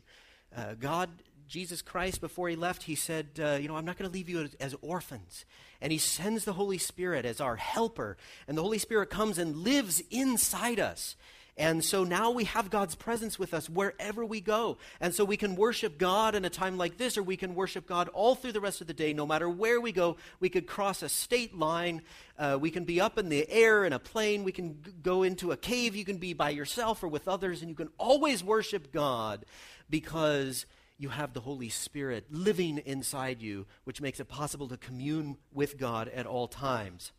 [0.56, 1.10] Uh, God,
[1.48, 4.28] Jesus Christ, before he left, he said, uh, You know, I'm not going to leave
[4.28, 5.44] you as, as orphans.
[5.80, 8.16] And he sends the Holy Spirit as our helper.
[8.46, 11.16] And the Holy Spirit comes and lives inside us.
[11.58, 14.78] And so now we have God's presence with us wherever we go.
[15.00, 17.84] And so we can worship God in a time like this, or we can worship
[17.84, 20.16] God all through the rest of the day, no matter where we go.
[20.38, 22.02] We could cross a state line.
[22.38, 24.44] Uh, we can be up in the air in a plane.
[24.44, 25.96] We can g- go into a cave.
[25.96, 27.60] You can be by yourself or with others.
[27.60, 29.44] And you can always worship God
[29.90, 30.64] because
[30.98, 35.78] you have the Holy Spirit living inside you, which makes it possible to commune with
[35.78, 37.12] God at all times.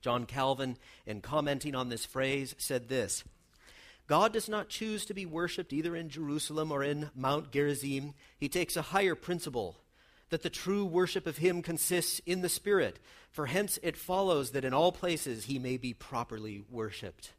[0.00, 3.24] John Calvin, in commenting on this phrase, said this.
[4.06, 8.14] God does not choose to be worshiped either in Jerusalem or in Mount Gerizim.
[8.38, 9.76] He takes a higher principle
[10.30, 13.00] that the true worship of Him consists in the Spirit,
[13.30, 17.32] for hence it follows that in all places He may be properly worshiped.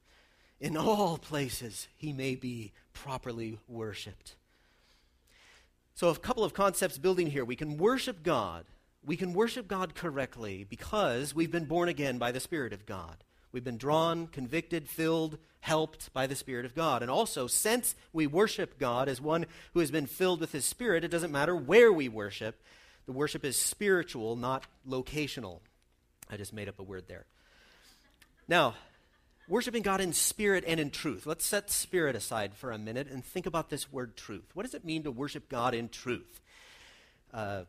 [0.60, 4.36] In all places He may be properly worshiped.
[6.00, 7.44] So, a couple of concepts building here.
[7.44, 8.64] We can worship God.
[9.06, 13.18] We can worship God correctly because we've been born again by the Spirit of God.
[13.52, 17.02] We've been drawn, convicted, filled, helped by the Spirit of God.
[17.02, 21.04] And also, since we worship God as one who has been filled with His Spirit,
[21.04, 22.64] it doesn't matter where we worship.
[23.06, 25.60] The worship is spiritual, not locational.
[26.30, 27.26] I just made up a word there.
[28.48, 28.76] Now,
[29.50, 31.26] worshiping God in spirit and in truth.
[31.26, 34.50] Let's set spirit aside for a minute and think about this word truth.
[34.54, 36.40] What does it mean to worship God in truth?
[37.34, 37.64] Uh,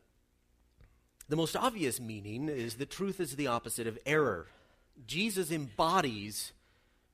[1.28, 4.46] the most obvious meaning is that truth is the opposite of error.
[5.06, 6.52] Jesus embodies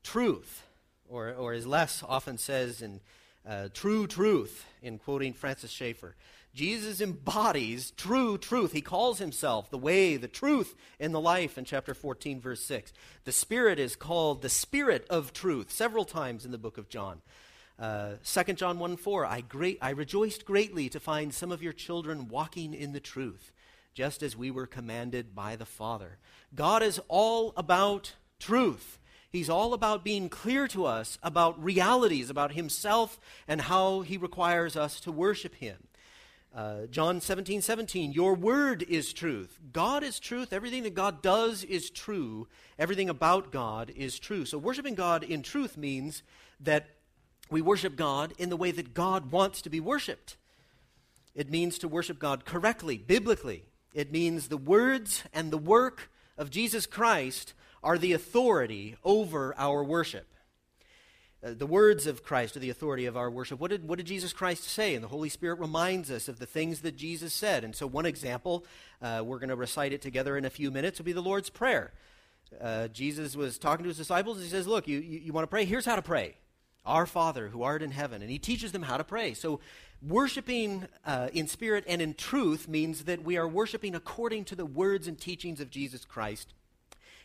[0.03, 0.65] truth,
[1.09, 3.01] or, or as Les often says in
[3.47, 6.17] uh, true truth, in quoting Francis Schaeffer.
[6.57, 8.73] Jesus embodies true truth.
[8.73, 12.95] He calls himself the way, the truth, and the life in chapter 14, verse 6.
[13.25, 17.21] The Spirit is called the Spirit of truth several times in the book of John.
[17.79, 21.75] Uh, 2 John 1 4, I, great, I rejoiced greatly to find some of your
[21.75, 23.53] children walking in the truth
[23.93, 26.17] just as we were commanded by the Father.
[26.55, 28.99] God is all about truth.
[29.29, 34.75] He's all about being clear to us about realities, about Himself, and how He requires
[34.75, 35.86] us to worship Him.
[36.57, 39.59] Uh, John 17, 17, your word is truth.
[39.75, 40.55] God is truth.
[40.55, 42.49] Everything that God does is true.
[42.79, 44.47] Everything about God is true.
[44.47, 46.23] So, worshiping God in truth means
[46.61, 46.87] that
[47.51, 50.39] we worship God in the way that God wants to be worshiped.
[51.35, 53.65] It means to worship God correctly, biblically.
[53.93, 59.85] It means the words and the work of Jesus Christ are the authority over our
[59.85, 60.27] worship.
[61.47, 63.61] Uh, the words of Christ are the authority of our worship.
[63.61, 64.95] What did, what did Jesus Christ say?
[64.95, 67.63] And the Holy Spirit reminds us of the things that Jesus said.
[67.63, 68.65] And so, one example,
[69.01, 71.51] uh, we're going to recite it together in a few minutes, will be the Lord's
[71.51, 71.93] Prayer.
[72.61, 74.43] Uh, Jesus was talking to his disciples.
[74.43, 75.65] He says, Look, you, you, you want to pray?
[75.65, 76.35] Here's how to pray
[76.85, 78.23] Our Father who art in heaven.
[78.23, 79.35] And he teaches them how to pray.
[79.35, 79.61] So,
[80.03, 84.67] Worshipping uh, in spirit and in truth means that we are worshiping according to the
[84.67, 86.53] words and teachings of Jesus Christ.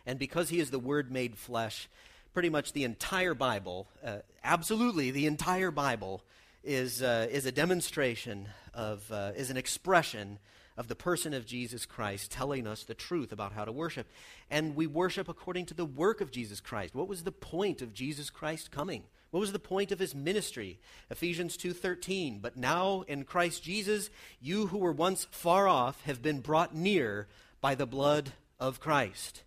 [0.06, 1.90] And because he is the Word made flesh,
[2.34, 6.22] pretty much the entire Bible, uh, absolutely the entire Bible,
[6.64, 10.40] is, uh, is a demonstration of, uh, is an expression
[10.78, 14.08] of the person of Jesus Christ telling us the truth about how to worship.
[14.50, 16.96] And we worship according to the work of Jesus Christ.
[16.96, 19.04] What was the point of Jesus Christ coming?
[19.32, 20.80] What was the point of his ministry?
[21.10, 26.40] Ephesians 2:13, but now in Christ Jesus, you who were once far off have been
[26.40, 27.28] brought near
[27.60, 29.44] by the blood of Christ.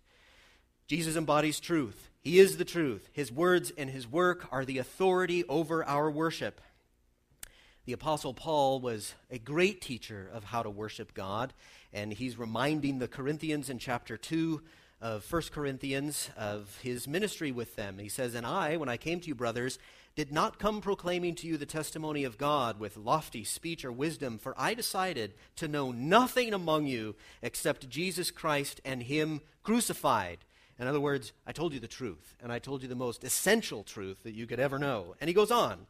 [0.87, 2.09] Jesus embodies truth.
[2.25, 3.07] He is the truth.
[3.13, 6.59] His words and his work are the authority over our worship.
[7.85, 11.53] The Apostle Paul was a great teacher of how to worship God,
[11.93, 14.59] and he's reminding the Corinthians in chapter 2
[15.01, 17.99] of 1 Corinthians of his ministry with them.
[17.99, 19.77] He says, And I, when I came to you, brothers,
[20.15, 24.39] did not come proclaiming to you the testimony of God with lofty speech or wisdom,
[24.39, 30.39] for I decided to know nothing among you except Jesus Christ and Him crucified.
[30.77, 33.83] In other words, I told you the truth, and I told you the most essential
[33.83, 35.15] truth that you could ever know.
[35.21, 35.87] And he goes on,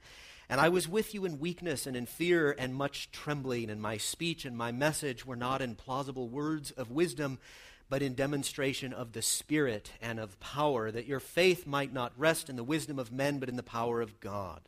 [0.47, 3.97] and I was with you in weakness and in fear and much trembling, and my
[3.97, 7.39] speech and my message were not in plausible words of wisdom
[7.89, 12.49] but in demonstration of the Spirit and of power, that your faith might not rest
[12.49, 14.61] in the wisdom of men, but in the power of God.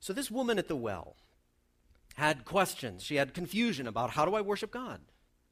[0.00, 1.16] So, this woman at the well
[2.16, 3.02] had questions.
[3.02, 5.00] She had confusion about how do I worship God?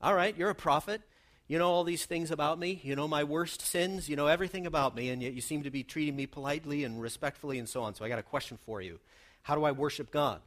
[0.00, 1.02] All right, you're a prophet.
[1.46, 2.80] You know all these things about me.
[2.82, 4.08] You know my worst sins.
[4.08, 7.00] You know everything about me, and yet you seem to be treating me politely and
[7.00, 7.94] respectfully and so on.
[7.94, 8.98] So, I got a question for you
[9.42, 10.40] How do I worship God?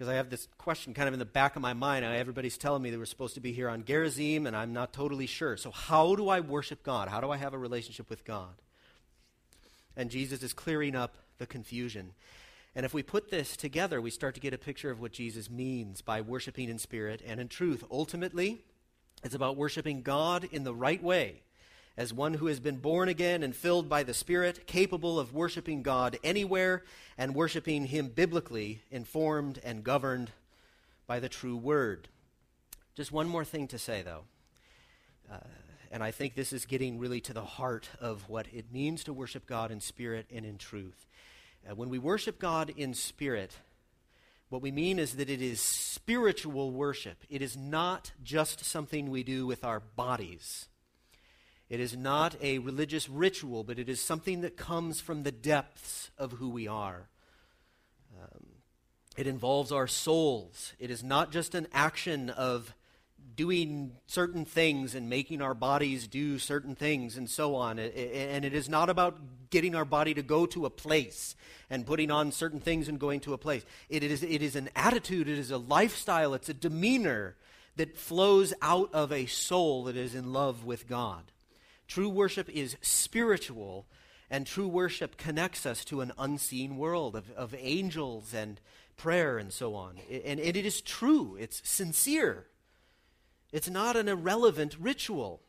[0.00, 2.06] because I have this question kind of in the back of my mind.
[2.06, 5.26] Everybody's telling me that we're supposed to be here on Gerizim, and I'm not totally
[5.26, 5.58] sure.
[5.58, 7.08] So, how do I worship God?
[7.08, 8.54] How do I have a relationship with God?
[9.98, 12.12] And Jesus is clearing up the confusion.
[12.74, 15.50] And if we put this together, we start to get a picture of what Jesus
[15.50, 17.84] means by worshiping in spirit and in truth.
[17.90, 18.60] Ultimately,
[19.22, 21.42] it's about worshiping God in the right way
[21.96, 25.82] as one who has been born again and filled by the Spirit, capable of worshiping
[25.82, 26.82] God anywhere
[27.18, 30.30] and worshiping Him biblically, informed and governed
[31.06, 32.08] by the true Word.
[32.94, 34.22] Just one more thing to say, though.
[35.30, 35.38] Uh,
[35.90, 39.12] and I think this is getting really to the heart of what it means to
[39.12, 41.06] worship God in spirit and in truth.
[41.68, 43.58] Uh, when we worship God in spirit,
[44.50, 47.24] what we mean is that it is spiritual worship.
[47.30, 50.66] It is not just something we do with our bodies.
[51.68, 56.10] It is not a religious ritual, but it is something that comes from the depths
[56.18, 57.08] of who we are.
[58.20, 58.46] Um,
[59.16, 60.72] it involves our souls.
[60.80, 62.74] It is not just an action of
[63.40, 67.78] doing certain things and making our bodies do certain things and so on.
[67.78, 71.34] And it is not about getting our body to go to a place
[71.70, 73.64] and putting on certain things and going to a place.
[73.88, 77.34] It is, it is an attitude, it is a lifestyle, it's a demeanor
[77.76, 81.32] that flows out of a soul that is in love with God.
[81.88, 83.86] True worship is spiritual,
[84.28, 88.60] and true worship connects us to an unseen world of, of angels and
[88.98, 89.96] prayer and so on.
[90.10, 92.44] And, and it is true, it's sincere.
[93.52, 95.40] It's not an irrelevant ritual.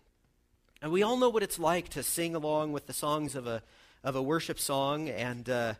[0.81, 3.61] And we all know what it's like to sing along with the songs of a,
[4.03, 5.73] of a worship song, and uh,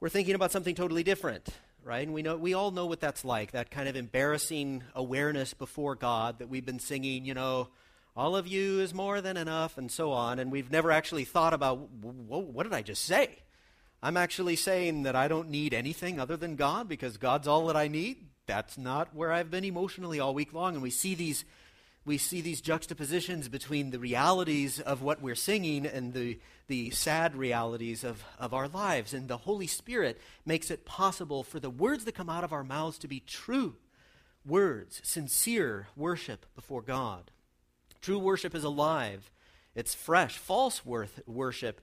[0.00, 1.48] we're thinking about something totally different,
[1.84, 2.04] right?
[2.04, 5.94] And we, know, we all know what that's like that kind of embarrassing awareness before
[5.94, 7.68] God that we've been singing, you know,
[8.16, 10.40] all of you is more than enough, and so on.
[10.40, 13.38] And we've never actually thought about what did I just say?
[14.02, 17.76] I'm actually saying that I don't need anything other than God because God's all that
[17.76, 18.26] I need.
[18.46, 20.74] That's not where I've been emotionally all week long.
[20.74, 21.44] And we see these,
[22.04, 27.34] we see these juxtapositions between the realities of what we're singing and the, the sad
[27.34, 29.12] realities of, of our lives.
[29.12, 32.64] And the Holy Spirit makes it possible for the words that come out of our
[32.64, 33.76] mouths to be true
[34.44, 37.30] words, sincere worship before God.
[38.00, 39.30] True worship is alive,
[39.74, 40.38] it's fresh.
[40.38, 41.80] False worth, worship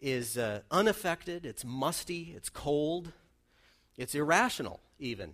[0.00, 3.12] is uh, unaffected, it's musty, it's cold,
[3.96, 5.32] it's irrational, even.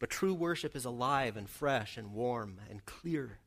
[0.00, 3.38] But true worship is alive and fresh and warm and clear.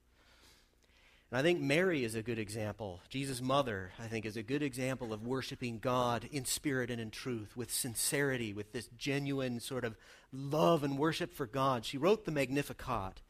[1.29, 3.01] And I think Mary is a good example.
[3.09, 7.11] Jesus' mother, I think, is a good example of worshiping God in spirit and in
[7.11, 9.97] truth, with sincerity, with this genuine sort of
[10.31, 11.83] love and worship for God.
[11.83, 13.21] She wrote the Magnificat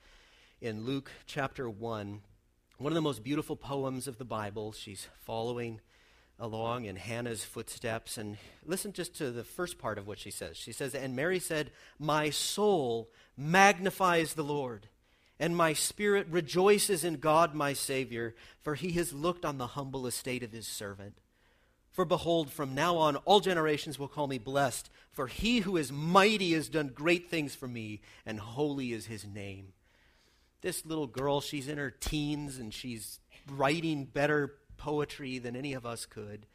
[0.62, 2.22] in Luke chapter 1
[2.80, 4.74] one of the most beautiful poems of the Bible.
[4.74, 5.80] She's following
[6.44, 8.18] along in Hannah's footsteps.
[8.18, 10.58] And listen just to the first part of what she says.
[10.58, 14.88] She says, And Mary said, My soul magnifies the Lord,
[15.40, 20.06] and my spirit rejoices in God my Savior, for he has looked on the humble
[20.06, 21.16] estate of his servant.
[21.94, 25.92] For behold, from now on all generations will call me blessed, for he who is
[25.92, 29.74] mighty has done great things for me, and holy is his name
[30.64, 33.20] this little girl, she's in her teens and she's
[33.52, 36.46] writing better poetry than any of us could.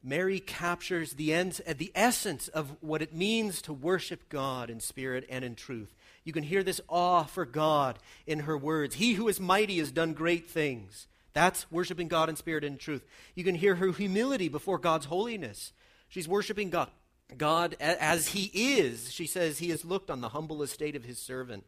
[0.00, 4.78] Mary captures the, ends, uh, the essence of what it means to worship God in
[4.78, 5.92] spirit and in truth.
[6.24, 7.98] You can hear this awe for God
[8.28, 8.94] in her words.
[8.94, 11.08] He who is mighty has done great things.
[11.32, 13.04] That's worshiping God in spirit and in truth.
[13.34, 15.72] You can hear her humility before God's holiness.
[16.08, 16.90] She's worshiping God,
[17.36, 19.12] God as He is.
[19.12, 21.64] She says, He has looked on the humble estate of His servant.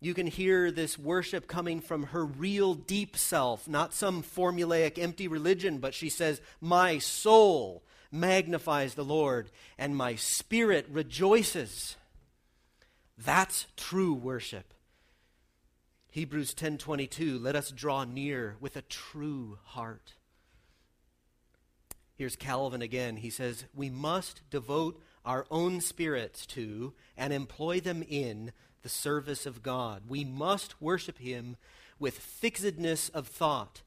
[0.00, 5.26] You can hear this worship coming from her real deep self, not some formulaic empty
[5.26, 7.82] religion, but she says, My soul
[8.12, 11.96] magnifies the Lord, and my spirit rejoices.
[13.16, 14.72] That's true worship.
[16.10, 20.14] Hebrews 10:22 Let us draw near with a true heart.
[22.14, 23.18] Here's Calvin again.
[23.18, 29.46] He says, "We must devote our own spirits to and employ them in the service
[29.46, 30.08] of God.
[30.08, 31.56] We must worship him
[31.98, 33.82] with fixedness of thought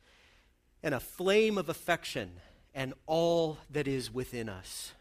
[0.83, 2.41] and a flame of affection
[2.73, 4.93] and all that is within us."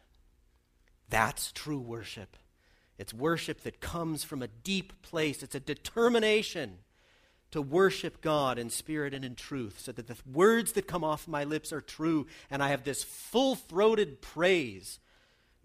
[1.09, 2.37] That's true worship.
[2.99, 5.43] It's worship that comes from a deep place.
[5.43, 6.85] It's a determination
[7.51, 11.27] to worship God in spirit and in truth, so that the words that come off
[11.27, 15.01] my lips are true, and I have this full throated praise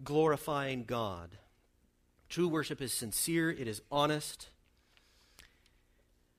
[0.02, 1.38] glorifying God.
[2.28, 4.48] True worship is sincere, it is honest.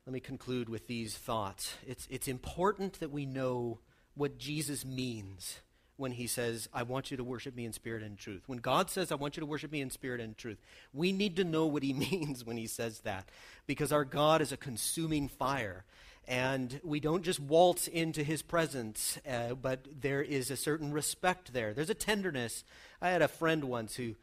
[0.06, 1.76] Let me conclude with these thoughts.
[1.86, 3.80] It's, it's important that we know
[4.16, 5.60] what Jesus means
[5.98, 8.44] when he says, I want you to worship me in spirit and truth.
[8.48, 10.60] When God says, I want you to worship me in spirit and truth,
[10.94, 13.30] we need to know what he means when he says that
[13.66, 15.84] because our God is a consuming fire.
[16.28, 21.54] And we don't just waltz into his presence, uh, but there is a certain respect
[21.54, 21.74] there.
[21.74, 22.66] There's a tenderness.
[23.02, 24.16] I had a friend once who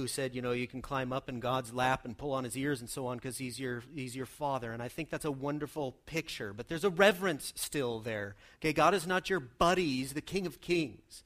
[0.00, 2.56] who said, you know, you can climb up in God's lap and pull on his
[2.56, 4.72] ears and so on because he's your, he's your father.
[4.72, 6.52] And I think that's a wonderful picture.
[6.52, 8.36] But there's a reverence still there.
[8.60, 11.24] Okay, God is not your buddy, he's the King of Kings.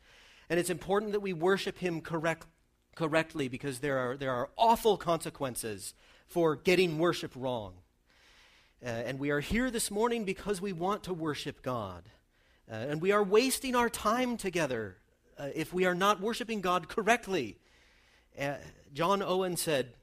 [0.49, 2.47] And it's important that we worship him correct,
[2.95, 5.95] correctly because there are, there are awful consequences
[6.27, 7.75] for getting worship wrong.
[8.85, 12.05] Uh, and we are here this morning because we want to worship God.
[12.71, 14.97] Uh, and we are wasting our time together
[15.39, 17.59] uh, if we are not worshiping God correctly.
[18.39, 18.55] Uh,
[18.93, 19.95] John Owen said,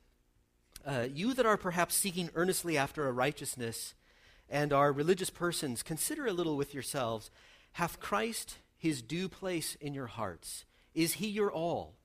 [0.86, 3.93] uh, You that are perhaps seeking earnestly after a righteousness
[4.49, 7.30] and are religious persons, consider a little with yourselves
[7.73, 10.65] Hath Christ his due place in your hearts?
[10.95, 11.95] Is he your all?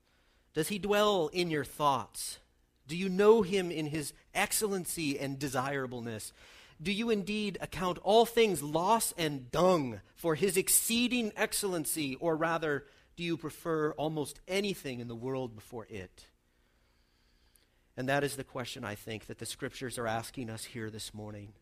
[0.53, 2.39] Does he dwell in your thoughts?
[2.87, 6.31] Do you know him in his excellency and desirableness?
[6.81, 12.85] Do you indeed account all things loss and dung for his exceeding excellency, or rather,
[13.15, 16.25] do you prefer almost anything in the world before it?
[17.97, 21.13] And that is the question I think that the scriptures are asking us here this
[21.13, 21.53] morning.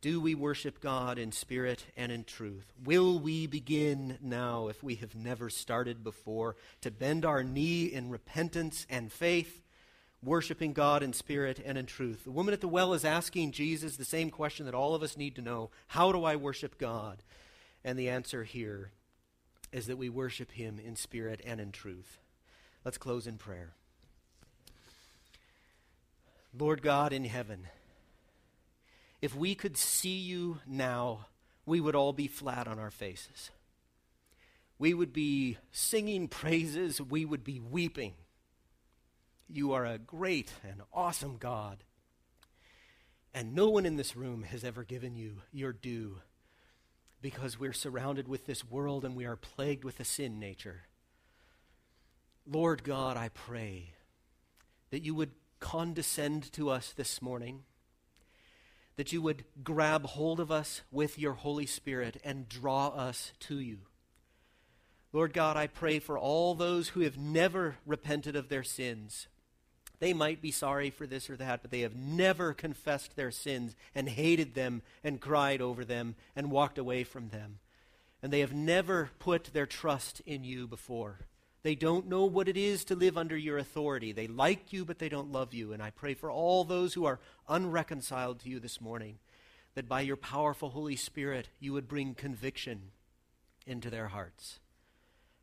[0.00, 2.72] Do we worship God in spirit and in truth?
[2.84, 8.10] Will we begin now, if we have never started before, to bend our knee in
[8.10, 9.62] repentance and faith,
[10.22, 12.24] worshiping God in spirit and in truth?
[12.24, 15.16] The woman at the well is asking Jesus the same question that all of us
[15.16, 17.22] need to know How do I worship God?
[17.84, 18.90] And the answer here
[19.74, 22.18] is that we worship him in spirit and in truth.
[22.84, 23.74] Let's close in prayer.
[26.56, 27.66] Lord God in heaven,
[29.20, 31.26] if we could see you now,
[31.66, 33.50] we would all be flat on our faces.
[34.78, 38.14] We would be singing praises, we would be weeping.
[39.48, 41.78] You are a great and awesome God.
[43.34, 46.18] And no one in this room has ever given you your due
[47.24, 50.82] because we're surrounded with this world and we are plagued with a sin nature.
[52.46, 53.94] Lord God, I pray
[54.90, 57.62] that you would condescend to us this morning,
[58.96, 63.58] that you would grab hold of us with your Holy Spirit and draw us to
[63.58, 63.78] you.
[65.10, 69.28] Lord God, I pray for all those who have never repented of their sins
[70.04, 73.74] they might be sorry for this or that, but they have never confessed their sins
[73.94, 77.58] and hated them and cried over them and walked away from them.
[78.22, 81.20] And they have never put their trust in you before.
[81.62, 84.12] They don't know what it is to live under your authority.
[84.12, 85.72] They like you, but they don't love you.
[85.72, 89.16] And I pray for all those who are unreconciled to you this morning
[89.74, 92.90] that by your powerful Holy Spirit you would bring conviction
[93.66, 94.60] into their hearts.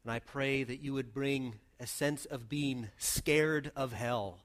[0.03, 4.37] And I pray that you would bring a sense of being scared of hell.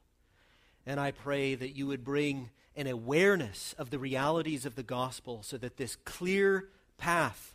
[0.87, 5.43] And I pray that you would bring an awareness of the realities of the gospel
[5.43, 6.69] so that this clear
[6.99, 7.55] path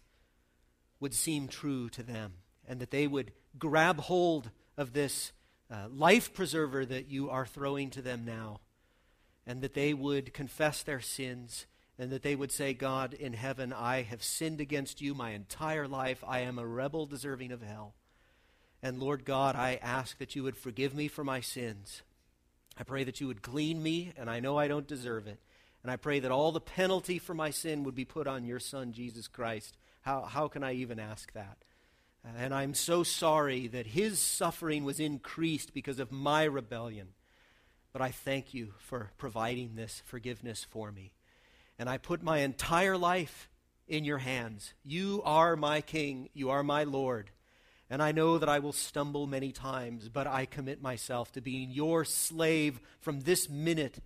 [1.00, 2.34] would seem true to them
[2.68, 5.32] and that they would grab hold of this
[5.70, 8.60] uh, life preserver that you are throwing to them now
[9.46, 11.66] and that they would confess their sins
[11.98, 15.88] and that they would say, God in heaven, I have sinned against you my entire
[15.88, 16.24] life.
[16.28, 17.94] I am a rebel deserving of hell.
[18.82, 22.02] And Lord God, I ask that you would forgive me for my sins.
[22.78, 25.39] I pray that you would clean me, and I know I don't deserve it.
[25.84, 28.59] And I pray that all the penalty for my sin would be put on your
[28.59, 29.78] Son, Jesus Christ.
[30.01, 31.57] How, how can I even ask that?
[32.38, 37.09] And I'm so sorry that his suffering was increased because of my rebellion.
[37.93, 41.13] But I thank you for providing this forgiveness for me.
[41.80, 43.49] And I put my entire life
[43.88, 44.74] in your hands.
[44.84, 46.30] You are my King.
[46.34, 47.32] You are my Lord.
[47.92, 51.72] And I know that I will stumble many times, but I commit myself to being
[51.72, 54.00] your slave from this minute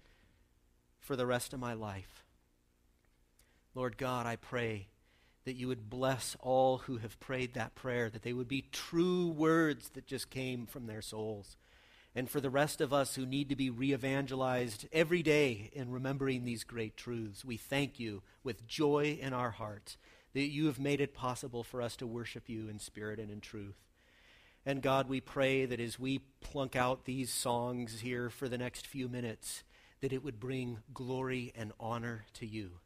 [1.00, 2.24] for the rest of my life.
[3.76, 4.88] Lord God, I pray
[5.44, 9.28] that you would bless all who have prayed that prayer, that they would be true
[9.28, 11.56] words that just came from their souls.
[12.16, 15.92] And for the rest of us who need to be re evangelized every day in
[15.92, 19.98] remembering these great truths, we thank you with joy in our hearts
[20.36, 23.40] that you have made it possible for us to worship you in spirit and in
[23.40, 23.78] truth.
[24.66, 28.86] And God, we pray that as we plunk out these songs here for the next
[28.86, 29.64] few minutes,
[30.02, 32.80] that it would bring glory and honor to you.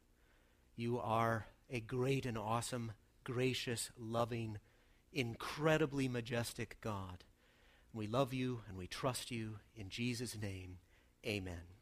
[0.76, 2.92] You are a great and awesome,
[3.24, 4.58] gracious, loving,
[5.12, 7.24] incredibly majestic God.
[7.92, 9.58] We love you and we trust you.
[9.74, 10.78] In Jesus' name,
[11.26, 11.79] amen.